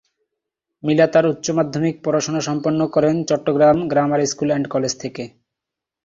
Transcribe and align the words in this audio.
মিলা 0.83 1.05
তাঁর 1.07 1.25
উচ্চ 1.25 1.45
মাধ্যমিক 1.57 1.95
পড়াশোনা 2.03 2.41
সম্পন্ন 2.41 2.79
করেন 2.95 3.15
Chittagong 3.29 3.77
Grammar 3.91 4.21
School 4.25 4.49
and 4.51 4.67
College 4.67 4.93
থেকে। 5.03 5.23